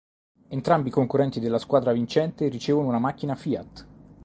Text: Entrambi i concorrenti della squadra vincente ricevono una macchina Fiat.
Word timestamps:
Entrambi 0.47 0.87
i 0.87 0.91
concorrenti 0.91 1.39
della 1.39 1.59
squadra 1.59 1.91
vincente 1.91 2.47
ricevono 2.47 2.87
una 2.87 2.97
macchina 2.97 3.35
Fiat. 3.35 3.87